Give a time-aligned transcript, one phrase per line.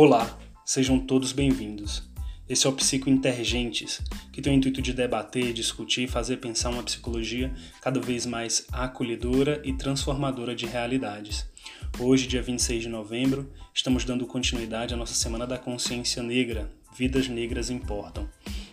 [0.00, 2.08] Olá, sejam todos bem-vindos.
[2.48, 4.00] Esse é o Psico Intergentes,
[4.32, 8.64] que tem o intuito de debater, discutir e fazer pensar uma psicologia cada vez mais
[8.70, 11.50] acolhedora e transformadora de realidades.
[11.98, 17.26] Hoje, dia 26 de novembro, estamos dando continuidade à nossa Semana da Consciência Negra, Vidas
[17.26, 18.28] Negras Importam.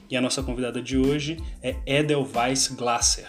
[0.07, 3.27] E a nossa convidada de hoje é Edelweiss Glasser,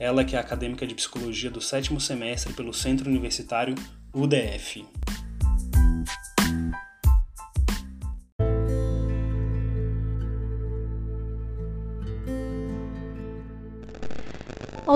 [0.00, 3.76] ela que é acadêmica de psicologia do sétimo semestre pelo Centro Universitário
[4.12, 4.84] UDF.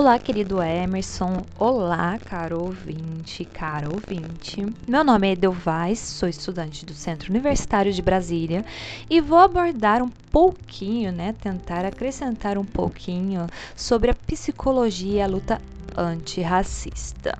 [0.01, 1.45] Olá, querido Emerson.
[1.59, 4.65] Olá, caro ouvinte, caro ouvinte.
[4.87, 8.65] Meu nome é Edelvais, sou estudante do Centro Universitário de Brasília
[9.07, 15.27] e vou abordar um pouquinho, né, tentar acrescentar um pouquinho sobre a psicologia e a
[15.27, 15.61] luta
[15.95, 17.37] antirracista.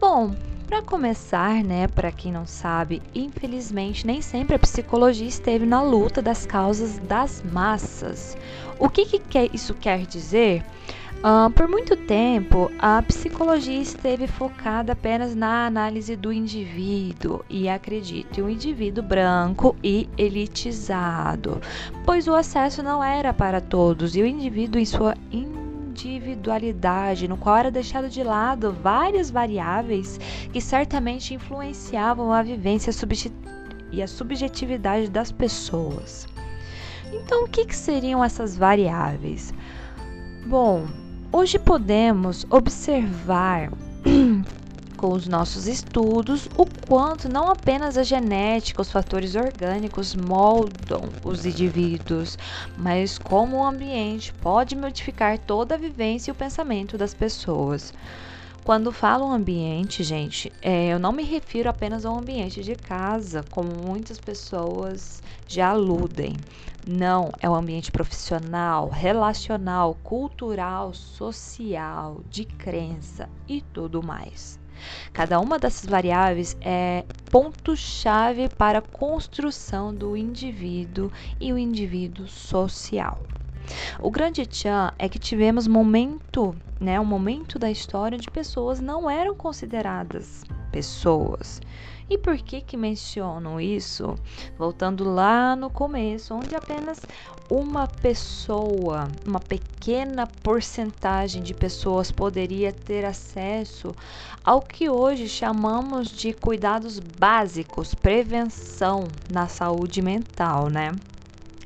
[0.00, 0.36] Bom,
[0.68, 6.22] para começar, né, para quem não sabe, infelizmente nem sempre a psicologia esteve na luta
[6.22, 8.36] das causas das massas.
[8.78, 10.64] O que, que isso quer dizer?
[11.18, 18.40] Uh, por muito tempo, a psicologia esteve focada apenas na análise do indivíduo e, acredite,
[18.40, 21.60] um indivíduo branco e elitizado,
[22.04, 27.56] pois o acesso não era para todos e o indivíduo em sua individualidade, no qual
[27.56, 30.20] era deixado de lado várias variáveis
[30.52, 32.92] que certamente influenciavam a vivência
[33.90, 36.28] e a subjetividade das pessoas.
[37.12, 39.52] Então, o que, que seriam essas variáveis?
[40.48, 40.88] Bom,
[41.30, 43.70] Hoje podemos observar
[44.96, 51.44] com os nossos estudos o quanto não apenas a genética, os fatores orgânicos moldam os
[51.44, 52.38] indivíduos,
[52.78, 57.92] mas como o ambiente pode modificar toda a vivência e o pensamento das pessoas.
[58.68, 63.70] Quando falo ambiente, gente, é, eu não me refiro apenas ao ambiente de casa, como
[63.70, 66.36] muitas pessoas já aludem.
[66.86, 74.60] Não, é o ambiente profissional, relacional, cultural, social, de crença e tudo mais.
[75.14, 83.18] Cada uma dessas variáveis é ponto-chave para a construção do indivíduo e o indivíduo social.
[84.00, 89.08] O grande tchan é que tivemos momento, né, um momento da história onde pessoas não
[89.08, 91.60] eram consideradas pessoas.
[92.10, 94.14] E por que que menciono isso?
[94.56, 97.00] Voltando lá no começo, onde apenas
[97.50, 103.94] uma pessoa, uma pequena porcentagem de pessoas poderia ter acesso
[104.42, 110.92] ao que hoje chamamos de cuidados básicos, prevenção na saúde mental, né?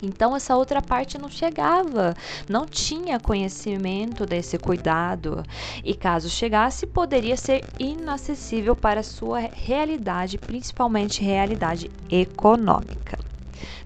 [0.02, 2.16] Então essa outra parte não chegava,
[2.48, 5.44] não tinha conhecimento desse cuidado.
[5.84, 13.16] E caso chegasse poderia ser inacessível para sua realidade, principalmente realidade econômica.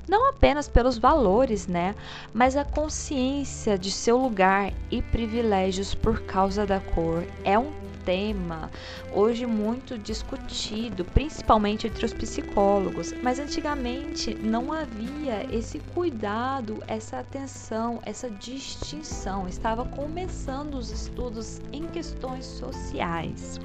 [0.09, 1.95] Não apenas pelos valores, né,
[2.33, 7.27] mas a consciência de seu lugar e privilégios por causa da cor.
[7.45, 8.71] É um tema
[9.13, 18.01] hoje muito discutido, principalmente entre os psicólogos, mas antigamente não havia esse cuidado, essa atenção,
[18.05, 19.49] essa distinção.
[19.49, 23.59] Estava começando os estudos em questões sociais.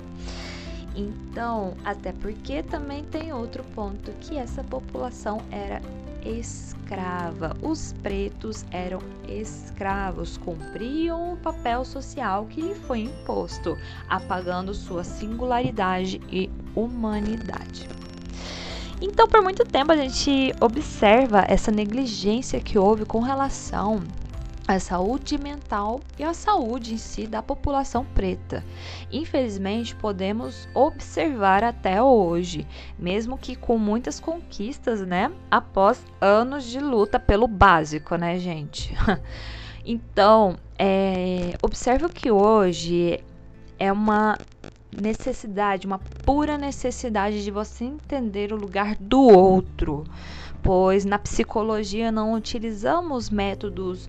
[0.95, 5.81] Então, até porque também tem outro ponto que essa população era
[6.23, 7.55] escrava.
[7.61, 13.77] Os pretos eram escravos, cumpriam o papel social que lhe foi imposto,
[14.09, 17.87] apagando sua singularidade e humanidade.
[19.01, 24.03] Então, por muito tempo, a gente observa essa negligência que houve com relação
[24.75, 28.63] a saúde mental e a saúde em si da população preta.
[29.11, 32.65] Infelizmente, podemos observar até hoje,
[32.97, 38.95] mesmo que com muitas conquistas, né, após anos de luta pelo básico, né, gente?
[39.85, 43.19] então, é, observo que hoje
[43.77, 44.37] é uma
[44.91, 50.03] necessidade, uma pura necessidade de você entender o lugar do outro,
[50.61, 54.07] pois na psicologia não utilizamos métodos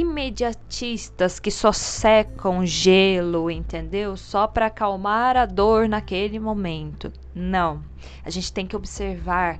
[0.00, 4.16] imediatistas que só secam gelo, entendeu?
[4.16, 7.12] Só para acalmar a dor naquele momento.
[7.34, 7.82] Não.
[8.24, 9.58] A gente tem que observar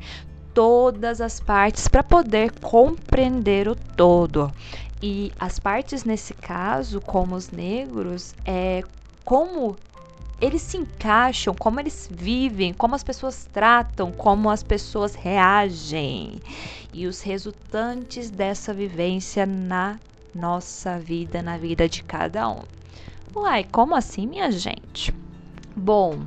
[0.52, 4.52] todas as partes para poder compreender o todo.
[5.02, 8.82] E as partes nesse caso, como os negros, é
[9.24, 9.76] como
[10.40, 16.40] eles se encaixam, como eles vivem, como as pessoas tratam, como as pessoas reagem
[16.92, 19.98] e os resultantes dessa vivência na
[20.36, 22.62] nossa vida, na vida de cada um.
[23.34, 25.12] Uai, como assim, minha gente?
[25.74, 26.20] Bom,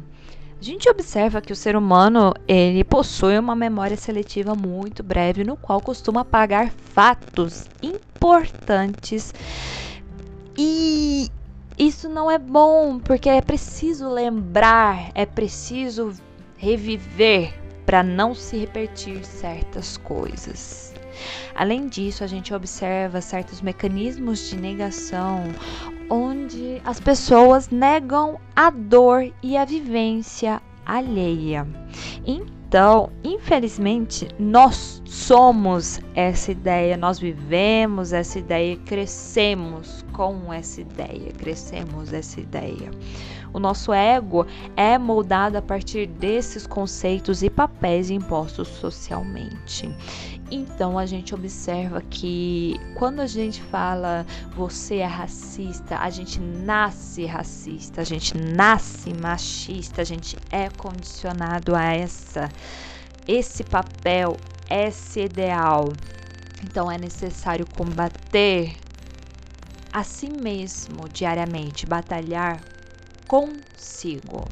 [0.59, 5.55] A gente observa que o ser humano ele possui uma memória seletiva muito breve, no
[5.55, 9.33] qual costuma apagar fatos importantes
[10.57, 11.31] e
[11.77, 16.13] isso não é bom, porque é preciso lembrar, é preciso
[16.57, 17.53] reviver
[17.85, 20.88] para não se repetir certas coisas.
[21.55, 25.43] Além disso, a gente observa certos mecanismos de negação
[26.09, 31.67] onde as pessoas negam a dor e a vivência alheia.
[32.25, 42.11] Então, infelizmente, nós somos essa ideia, nós vivemos essa ideia, crescemos com essa ideia, crescemos
[42.11, 42.91] essa ideia.
[43.53, 49.89] O nosso ego é moldado a partir desses conceitos e papéis impostos socialmente.
[50.51, 54.25] Então a gente observa que quando a gente fala
[54.55, 61.75] você é racista, a gente nasce racista, a gente nasce machista, a gente é condicionado
[61.75, 62.49] a essa
[63.27, 64.37] esse papel,
[64.69, 65.93] esse ideal.
[66.63, 68.75] Então é necessário combater
[69.93, 72.59] a si mesmo diariamente, batalhar
[73.29, 74.43] consigo.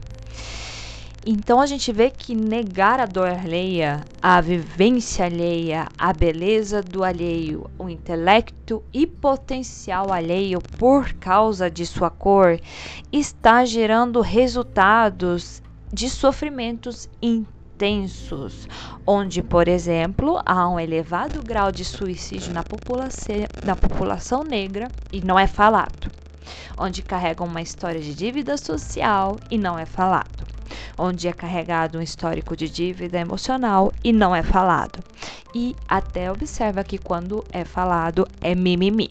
[1.26, 7.04] Então a gente vê que negar a dor alheia, a vivência alheia, a beleza do
[7.04, 12.58] alheio, o intelecto e potencial alheio por causa de sua cor
[13.12, 18.70] está gerando resultados de sofrimentos intensos,
[19.06, 23.36] onde, por exemplo, há um elevado grau de suicídio na população,
[23.66, 26.10] na população negra e não é falado,
[26.78, 30.48] onde carregam uma história de dívida social e não é falado
[30.98, 35.04] onde é carregado um histórico de dívida emocional e não é falado.
[35.54, 39.10] E até observa que quando é falado é mimimi.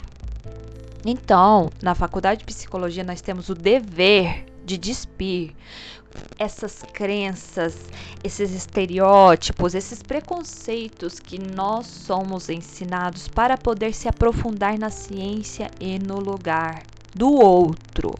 [1.05, 5.55] Então, na faculdade de psicologia, nós temos o dever de despir
[6.37, 7.77] essas crenças,
[8.23, 15.99] esses estereótipos, esses preconceitos que nós somos ensinados para poder se aprofundar na ciência e
[15.99, 16.83] no lugar
[17.17, 18.13] do outro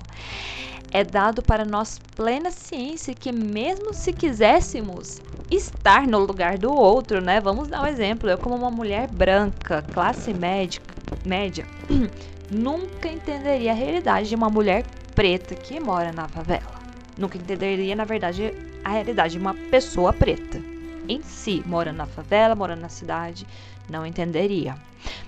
[0.92, 5.22] é dado para nós plena ciência que mesmo se quiséssemos
[5.52, 7.40] estar no lugar do outro, né?
[7.40, 8.30] Vamos dar um exemplo.
[8.30, 10.82] Eu como uma mulher branca, classe média,
[11.26, 11.66] média,
[12.50, 16.78] nunca entenderia a realidade de uma mulher preta que mora na favela.
[17.18, 18.54] Nunca entenderia, na verdade,
[18.84, 20.62] a realidade de uma pessoa preta
[21.08, 23.48] em si, morando na favela, morando na cidade,
[23.90, 24.76] não entenderia.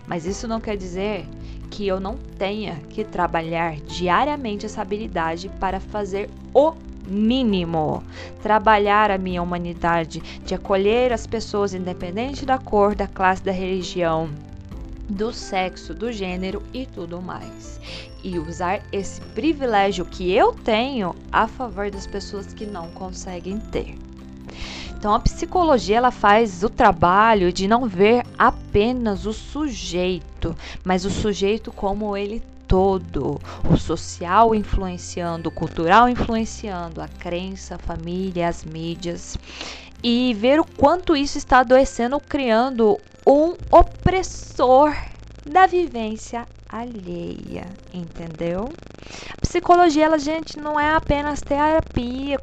[0.07, 1.25] Mas isso não quer dizer
[1.69, 6.73] que eu não tenha que trabalhar diariamente essa habilidade para fazer o
[7.07, 8.03] mínimo.
[8.41, 14.29] Trabalhar a minha humanidade, de acolher as pessoas independente da cor, da classe, da religião,
[15.07, 17.79] do sexo, do gênero e tudo mais.
[18.23, 24.08] E usar esse privilégio que eu tenho a favor das pessoas que não conseguem ter.
[24.99, 30.53] Então a psicologia ela faz o trabalho de não ver apenas o sujeito,
[30.83, 33.39] mas o sujeito como ele todo,
[33.71, 39.37] o social influenciando, o cultural influenciando, a crença, a família, as mídias
[40.03, 44.93] e ver o quanto isso está adoecendo, criando um opressor
[45.45, 48.69] da vivência alheia, entendeu?
[49.41, 52.37] Psicologia, ela, gente, não é apenas terapia,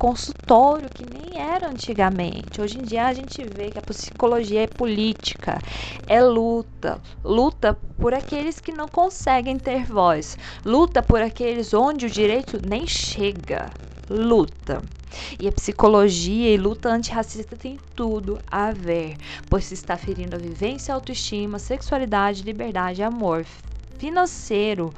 [0.94, 2.60] que nem era antigamente.
[2.60, 5.60] Hoje em dia a gente vê que a psicologia é política,
[6.06, 12.10] é luta, luta por aqueles que não conseguem ter voz, luta por aqueles onde o
[12.10, 13.70] direito nem chega,
[14.08, 14.80] luta.
[15.40, 19.16] E a psicologia e luta antirracista tem tudo a ver,
[19.50, 23.44] pois se está ferindo a vivência, autoestima, sexualidade, liberdade, amor,
[23.98, 24.92] financeiro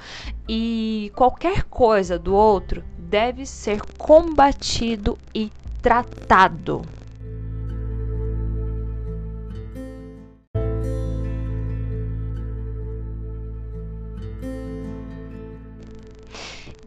[0.46, 5.50] e qualquer coisa do outro deve ser combatido e
[5.80, 6.82] tratado.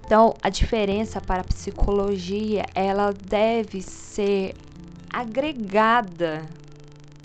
[0.05, 4.53] Então, a diferença para a psicologia, ela deve ser
[5.09, 6.45] agregada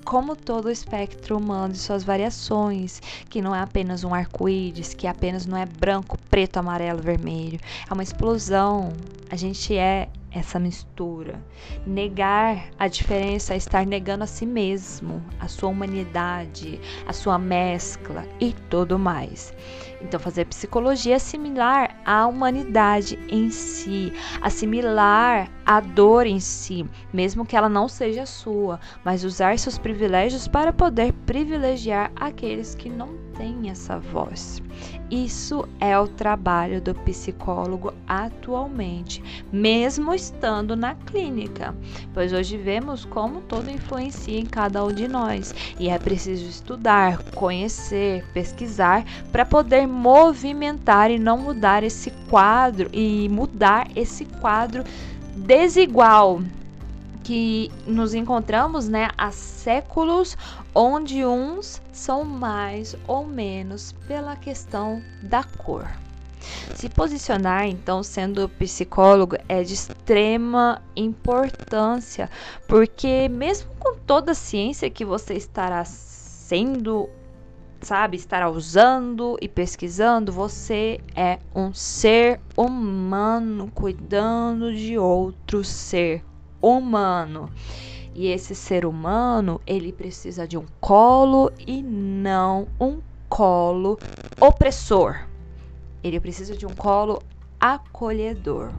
[0.07, 5.05] como todo o espectro humano e suas variações, que não é apenas um arco-íris, que
[5.05, 7.59] apenas não é branco, preto, amarelo, vermelho.
[7.91, 8.93] É uma explosão.
[9.29, 11.43] A gente é essa mistura.
[11.87, 18.27] Negar a diferença é estar negando a si mesmo, a sua humanidade, a sua mescla
[18.41, 19.53] e tudo mais.
[20.01, 27.47] Então, fazer psicologia é assimilar a humanidade em si, assimilar a dor em si, mesmo
[27.47, 33.26] que ela não seja sua, mas usar seus privilégios para poder privilegiar aqueles que não
[33.37, 34.63] tem essa voz.
[35.11, 41.75] Isso é o trabalho do psicólogo atualmente, mesmo estando na clínica,
[42.13, 47.23] pois hoje vemos como todo influencia em cada um de nós e é preciso estudar,
[47.35, 54.83] conhecer, pesquisar para poder movimentar e não mudar esse quadro e mudar esse quadro
[55.37, 56.41] desigual
[57.27, 60.37] que nos encontramos né, há séculos,
[60.77, 65.89] onde uns são mais ou menos pela questão da cor.
[66.75, 72.31] Se posicionar, então, sendo psicólogo é de extrema importância,
[72.69, 77.09] porque mesmo com toda a ciência que você estará sendo,
[77.81, 86.23] sabe, estará usando e pesquisando, você é um ser humano cuidando de outro ser
[86.61, 87.51] humano.
[88.19, 93.99] E esse ser humano, ele precisa de um colo e não um colo
[94.41, 95.27] opressor.
[96.03, 97.23] Ele precisa de um colo
[97.61, 98.71] acolhedor.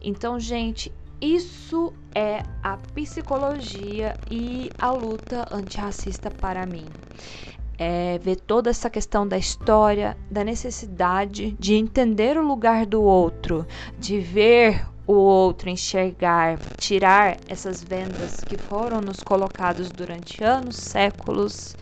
[0.00, 0.90] Então, gente,
[1.20, 6.86] isso é a psicologia e a luta antirracista para mim.
[7.76, 13.66] É ver toda essa questão da história, da necessidade de entender o lugar do outro,
[13.98, 21.76] de ver o outro, enxergar, tirar essas vendas que foram nos colocados durante anos, séculos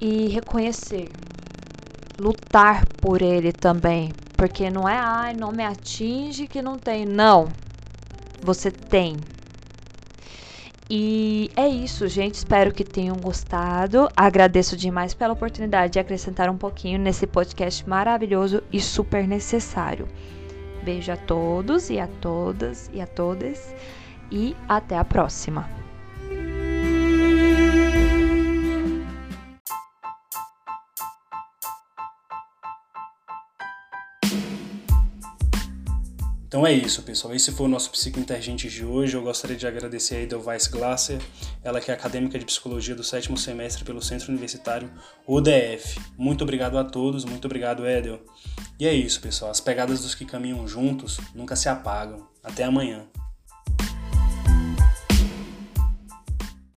[0.00, 1.08] e reconhecer,
[2.18, 7.48] lutar por ele também, porque não é ai, não me atinge que não tem, não.
[8.42, 9.16] Você tem.
[10.90, 12.36] E é isso, gente.
[12.36, 14.08] Espero que tenham gostado.
[14.16, 20.08] Agradeço demais pela oportunidade de acrescentar um pouquinho nesse podcast maravilhoso e super necessário.
[20.88, 23.74] Beijo a todos e a todas e a todas
[24.32, 25.68] e até a próxima.
[36.48, 37.34] Então é isso, pessoal.
[37.34, 39.14] Esse foi o nosso Psico Intergente de hoje.
[39.14, 41.20] Eu gostaria de agradecer a Edelweiss Glasser,
[41.62, 44.90] ela que é acadêmica de psicologia do sétimo semestre pelo Centro Universitário
[45.26, 46.00] UDF.
[46.16, 48.24] Muito obrigado a todos, muito obrigado, Edel.
[48.80, 49.50] E é isso, pessoal.
[49.50, 52.26] As pegadas dos que caminham juntos nunca se apagam.
[52.42, 53.06] Até amanhã.